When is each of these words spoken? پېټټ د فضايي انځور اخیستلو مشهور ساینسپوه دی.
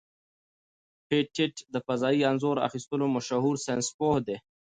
پېټټ 1.07 1.55
د 1.73 1.75
فضايي 1.87 2.21
انځور 2.29 2.57
اخیستلو 2.67 3.05
مشهور 3.15 3.55
ساینسپوه 3.65 4.17
دی. 4.27 4.37